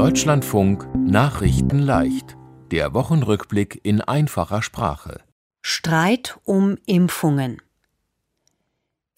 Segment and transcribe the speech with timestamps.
[0.00, 2.34] Deutschlandfunk Nachrichten leicht.
[2.70, 5.20] Der Wochenrückblick in einfacher Sprache.
[5.60, 7.60] Streit um Impfungen.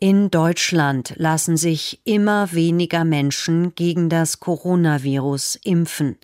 [0.01, 6.19] In Deutschland lassen sich immer weniger Menschen gegen das Coronavirus impfen.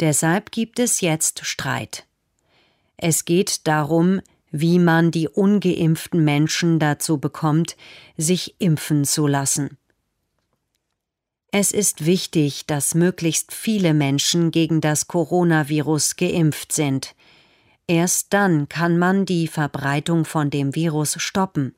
[0.00, 2.06] Deshalb gibt es jetzt Streit.
[2.96, 7.76] Es geht darum, wie man die ungeimpften Menschen dazu bekommt,
[8.16, 9.76] sich impfen zu lassen.
[11.56, 17.14] Es ist wichtig, dass möglichst viele Menschen gegen das Coronavirus geimpft sind.
[17.86, 21.76] Erst dann kann man die Verbreitung von dem Virus stoppen.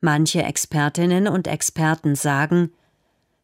[0.00, 2.72] Manche Expertinnen und Experten sagen,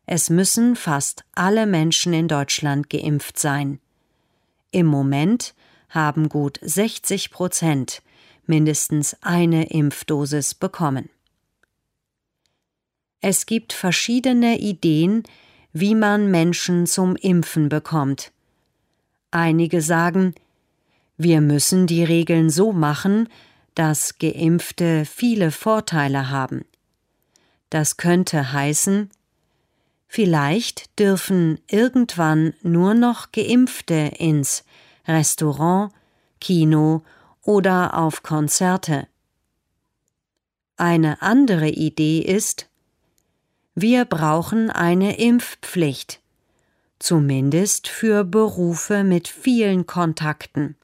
[0.04, 3.78] es müssen fast alle Menschen in Deutschland geimpft sein.
[4.72, 5.54] Im Moment
[5.90, 8.02] haben gut 60 Prozent
[8.46, 11.08] mindestens eine Impfdosis bekommen.
[13.20, 15.24] Es gibt verschiedene Ideen,
[15.72, 18.32] wie man Menschen zum Impfen bekommt.
[19.30, 20.34] Einige sagen,
[21.16, 23.28] wir müssen die Regeln so machen,
[23.74, 26.64] dass geimpfte viele Vorteile haben.
[27.70, 29.10] Das könnte heißen,
[30.06, 34.64] vielleicht dürfen irgendwann nur noch geimpfte ins
[35.06, 35.92] Restaurant,
[36.40, 37.02] Kino
[37.42, 39.08] oder auf Konzerte.
[40.76, 42.68] Eine andere Idee ist,
[43.80, 46.20] wir brauchen eine Impfpflicht,
[46.98, 50.76] zumindest für Berufe mit vielen Kontakten.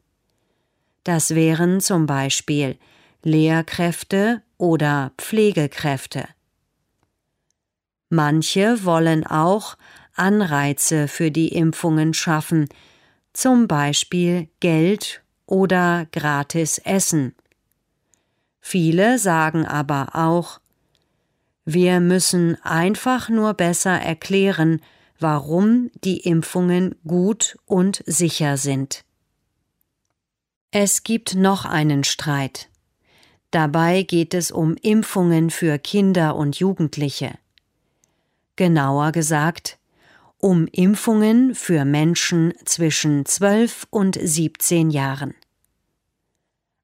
[1.03, 2.79] Das wären zum Beispiel
[3.25, 6.29] Lehrkräfte oder Pflegekräfte.
[8.11, 9.77] Manche wollen auch
[10.15, 12.69] Anreize für die Impfungen schaffen,
[13.33, 17.35] zum Beispiel Geld oder gratis Essen.
[18.61, 20.61] Viele sagen aber auch,
[21.65, 24.81] wir müssen einfach nur besser erklären,
[25.19, 29.05] warum die Impfungen gut und sicher sind.
[30.71, 32.69] Es gibt noch einen Streit.
[33.51, 37.39] Dabei geht es um Impfungen für Kinder und Jugendliche.
[38.57, 39.79] Genauer gesagt,
[40.39, 45.35] um Impfungen für Menschen zwischen 12 und 17 Jahren.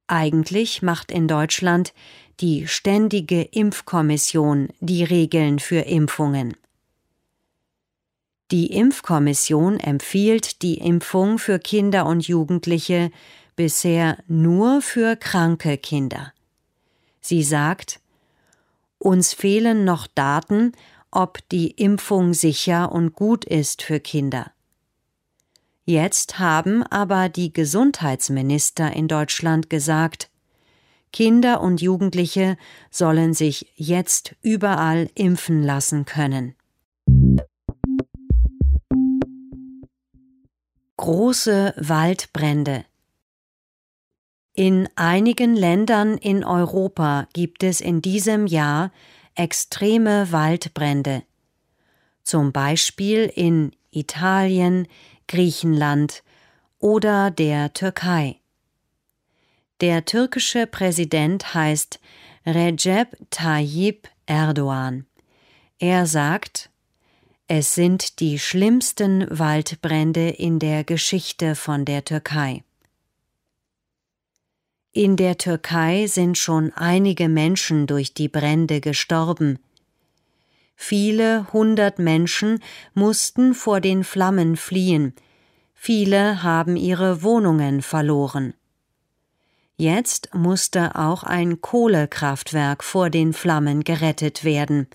[0.07, 1.93] Eigentlich macht in Deutschland
[2.41, 6.57] die Ständige Impfkommission die Regeln für Impfungen.
[8.51, 13.13] Die Impfkommission empfiehlt die Impfung für Kinder und Jugendliche
[13.57, 16.33] bisher nur für kranke Kinder.
[17.21, 18.01] Sie sagt,
[18.99, 20.73] uns fehlen noch Daten,
[21.11, 24.51] ob die Impfung sicher und gut ist für Kinder.
[25.85, 30.30] Jetzt haben aber die Gesundheitsminister in Deutschland gesagt,
[31.13, 32.57] Kinder und Jugendliche
[32.91, 36.55] sollen sich jetzt überall impfen lassen können.
[40.97, 42.85] Große Waldbrände
[44.55, 48.93] In einigen Ländern in Europa gibt es in diesem Jahr
[49.35, 51.23] extreme Waldbrände,
[52.23, 54.87] zum Beispiel in Italien,
[55.27, 56.23] Griechenland
[56.79, 58.40] oder der Türkei.
[59.81, 62.01] Der türkische Präsident heißt
[62.45, 65.07] Recep Tayyip Erdogan.
[65.79, 66.69] Er sagt,
[67.47, 72.63] es sind die schlimmsten Waldbrände in der Geschichte von der Türkei.
[74.93, 79.61] In der Türkei sind schon einige Menschen durch die Brände gestorben.
[80.77, 82.63] Viele hundert Menschen
[82.93, 85.15] mussten vor den Flammen fliehen,
[85.73, 88.53] viele haben ihre Wohnungen verloren.
[89.81, 94.89] Jetzt musste auch ein Kohlekraftwerk vor den Flammen gerettet werden.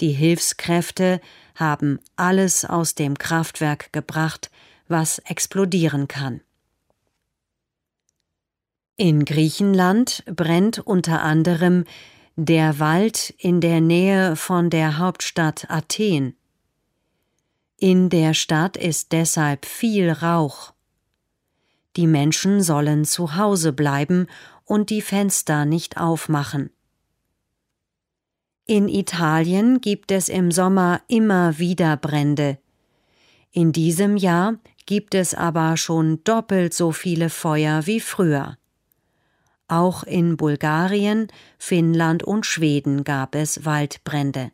[0.00, 1.18] Die Hilfskräfte
[1.54, 4.50] haben alles aus dem Kraftwerk gebracht,
[4.88, 6.42] was explodieren kann.
[8.96, 11.86] In Griechenland brennt unter anderem
[12.36, 16.36] der Wald in der Nähe von der Hauptstadt Athen.
[17.78, 20.74] In der Stadt ist deshalb viel Rauch.
[21.96, 24.26] Die Menschen sollen zu Hause bleiben
[24.64, 26.70] und die Fenster nicht aufmachen.
[28.66, 32.58] In Italien gibt es im Sommer immer wieder Brände.
[33.50, 38.58] In diesem Jahr gibt es aber schon doppelt so viele Feuer wie früher.
[39.66, 41.28] Auch in Bulgarien,
[41.58, 44.52] Finnland und Schweden gab es Waldbrände.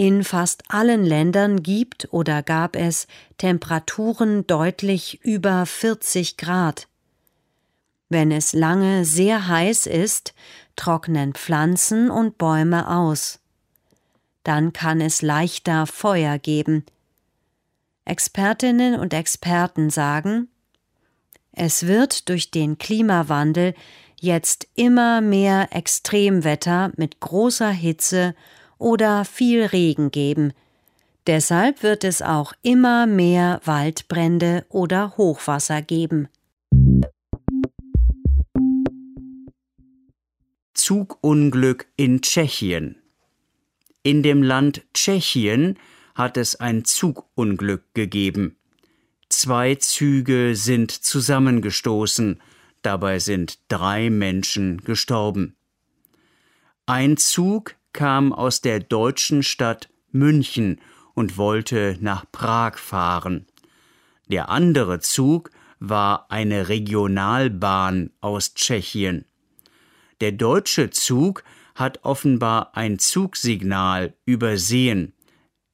[0.00, 3.06] In fast allen Ländern gibt oder gab es
[3.36, 6.88] Temperaturen deutlich über 40 Grad.
[8.08, 10.32] Wenn es lange sehr heiß ist,
[10.74, 13.40] trocknen Pflanzen und Bäume aus.
[14.42, 16.86] Dann kann es leichter Feuer geben.
[18.06, 20.48] Expertinnen und Experten sagen,
[21.52, 23.74] es wird durch den Klimawandel
[24.18, 28.34] jetzt immer mehr Extremwetter mit großer Hitze
[28.80, 30.52] oder viel Regen geben.
[31.26, 36.28] Deshalb wird es auch immer mehr Waldbrände oder Hochwasser geben.
[40.74, 42.96] Zugunglück in Tschechien.
[44.02, 45.78] In dem Land Tschechien
[46.14, 48.56] hat es ein Zugunglück gegeben.
[49.28, 52.40] Zwei Züge sind zusammengestoßen,
[52.82, 55.54] dabei sind drei Menschen gestorben.
[56.86, 60.80] Ein Zug kam aus der deutschen Stadt München
[61.14, 63.46] und wollte nach Prag fahren.
[64.26, 65.50] Der andere Zug
[65.80, 69.24] war eine Regionalbahn aus Tschechien.
[70.20, 71.42] Der deutsche Zug
[71.74, 75.14] hat offenbar ein Zugsignal übersehen.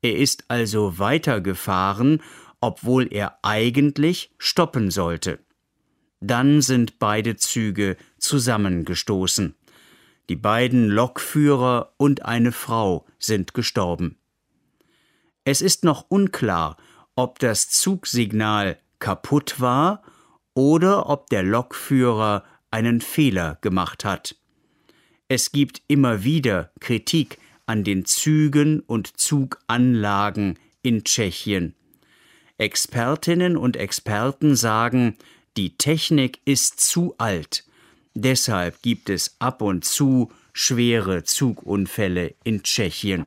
[0.02, 2.22] Er ist also weitergefahren,
[2.60, 5.40] obwohl er eigentlich stoppen sollte.
[6.20, 9.54] Dann sind beide Züge zusammengestoßen.
[10.28, 14.18] Die beiden Lokführer und eine Frau sind gestorben.
[15.44, 16.76] Es ist noch unklar,
[17.14, 20.02] ob das Zugsignal kaputt war
[20.54, 24.36] oder ob der Lokführer einen Fehler gemacht hat.
[25.28, 31.74] Es gibt immer wieder Kritik an den Zügen und Zuganlagen in Tschechien.
[32.58, 35.16] Expertinnen und Experten sagen,
[35.56, 37.64] die Technik ist zu alt.
[38.18, 43.24] Deshalb gibt es ab und zu schwere Zugunfälle in Tschechien.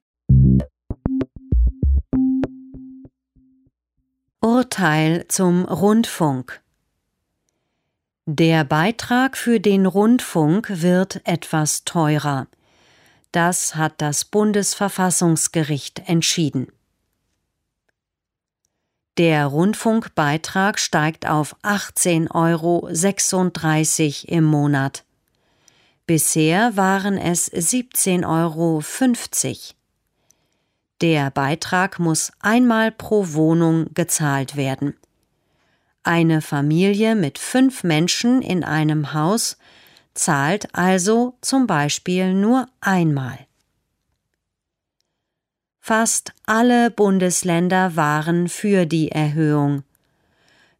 [4.41, 6.61] Urteil zum Rundfunk
[8.25, 12.47] Der Beitrag für den Rundfunk wird etwas teurer.
[13.31, 16.71] Das hat das Bundesverfassungsgericht entschieden.
[19.19, 22.89] Der Rundfunkbeitrag steigt auf 18,36 Euro
[24.33, 25.03] im Monat.
[26.05, 28.81] Bisher waren es 17,50 Euro.
[31.01, 34.95] Der Beitrag muss einmal pro Wohnung gezahlt werden.
[36.03, 39.57] Eine Familie mit fünf Menschen in einem Haus
[40.13, 43.48] zahlt also zum Beispiel nur einmal.
[45.89, 49.81] Fast alle Bundesländer waren für die Erhöhung.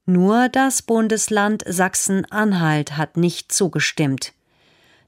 [0.06, 4.34] Nur das Bundesland Sachsen-Anhalt hat nicht zugestimmt.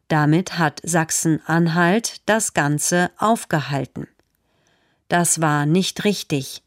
[0.07, 4.07] Damit hat Sachsen-Anhalt das Ganze aufgehalten.
[5.07, 6.63] Das war nicht richtig.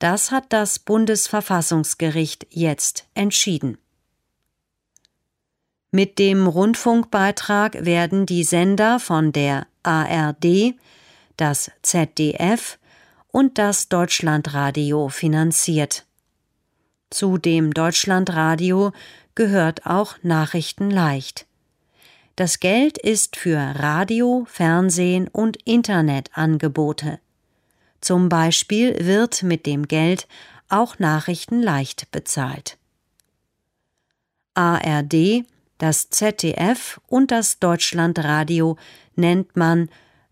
[0.00, 3.78] Das hat das Bundesverfassungsgericht jetzt entschieden.
[5.92, 10.74] Mit dem Rundfunkbeitrag werden die Sender von der ARD,
[11.40, 12.78] das ZDF
[13.28, 16.04] und das Deutschlandradio finanziert.
[17.10, 18.92] Zu dem Deutschlandradio
[19.34, 21.46] gehört auch Nachrichten leicht.
[22.36, 27.18] Das Geld ist für Radio, Fernsehen und Internetangebote.
[28.00, 30.26] Zum Beispiel wird mit dem Geld
[30.68, 32.78] auch Nachrichten leicht bezahlt.
[34.54, 35.44] ARD,
[35.78, 38.76] das ZDF und das Deutschlandradio
[39.16, 39.88] nennt man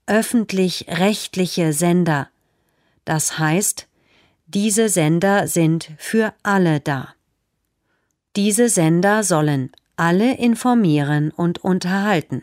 [0.09, 2.29] öffentlich-rechtliche Sender.
[3.05, 3.87] Das heißt,
[4.47, 7.15] diese Sender sind für alle da.
[8.35, 12.43] Diese Sender sollen alle informieren und unterhalten.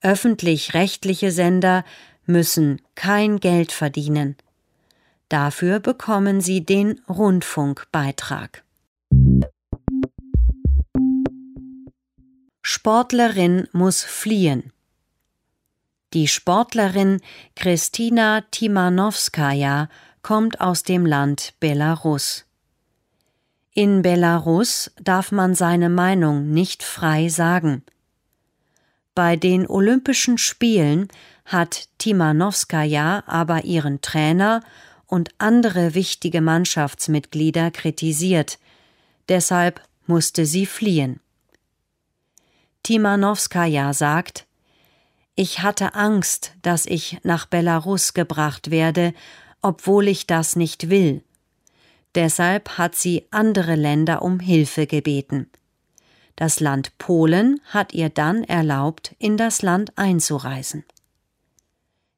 [0.00, 1.84] Öffentlich-rechtliche Sender
[2.26, 4.36] müssen kein Geld verdienen.
[5.28, 8.62] Dafür bekommen sie den Rundfunkbeitrag.
[12.62, 14.73] Sportlerin muss fliehen.
[16.14, 17.20] Die Sportlerin
[17.56, 19.88] Kristina Timanowskaja
[20.22, 22.44] kommt aus dem Land Belarus.
[23.72, 27.82] In Belarus darf man seine Meinung nicht frei sagen.
[29.16, 31.08] Bei den Olympischen Spielen
[31.44, 34.62] hat Timanowskaja aber ihren Trainer
[35.06, 38.60] und andere wichtige Mannschaftsmitglieder kritisiert.
[39.28, 41.18] Deshalb musste sie fliehen.
[42.84, 44.46] Timanowskaja sagt,
[45.36, 49.14] ich hatte Angst, dass ich nach Belarus gebracht werde,
[49.62, 51.22] obwohl ich das nicht will.
[52.14, 55.50] Deshalb hat sie andere Länder um Hilfe gebeten.
[56.36, 60.84] Das Land Polen hat ihr dann erlaubt, in das Land einzureisen.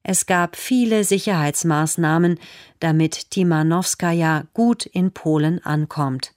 [0.03, 2.39] Es gab viele Sicherheitsmaßnahmen,
[2.81, 6.33] damit Timanowskaja gut in Polen ankommt.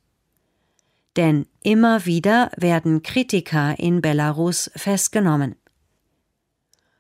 [1.16, 5.56] Denn immer wieder werden Kritiker in Belarus festgenommen.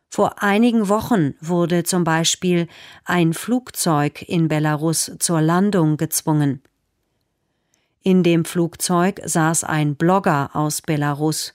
[0.10, 2.68] Vor einigen Wochen wurde zum Beispiel
[3.06, 6.62] ein Flugzeug in Belarus zur Landung gezwungen.
[8.02, 11.54] In dem Flugzeug saß ein Blogger aus Belarus.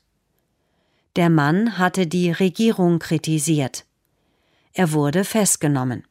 [1.16, 3.84] Der Mann hatte die Regierung kritisiert.
[4.73, 6.04] Er wurde festgenommen.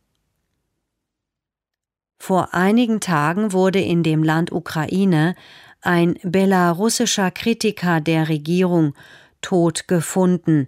[2.17, 5.35] Vor einigen Tagen wurde in dem Land Ukraine
[5.81, 8.95] ein belarussischer Kritiker der Regierung
[9.41, 10.67] tot gefunden.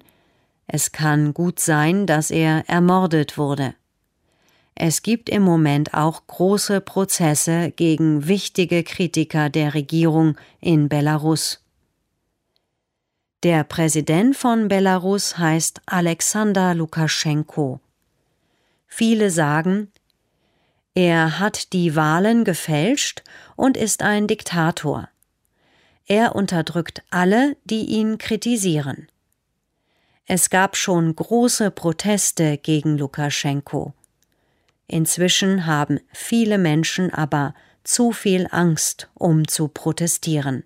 [0.68, 3.76] Es kann gut sein, dass er ermordet wurde.
[4.74, 11.62] Es gibt im Moment auch große Prozesse gegen wichtige Kritiker der Regierung in Belarus.
[13.44, 17.80] Der Präsident von Belarus heißt Alexander Lukaschenko.
[18.88, 19.92] Viele sagen,
[20.94, 23.24] er hat die Wahlen gefälscht
[23.56, 25.10] und ist ein Diktator.
[26.06, 29.08] Er unterdrückt alle, die ihn kritisieren.
[30.28, 33.94] Es gab schon große Proteste gegen Lukaschenko.
[34.88, 37.54] Inzwischen haben viele Menschen aber
[37.84, 40.64] zu viel Angst, um zu protestieren.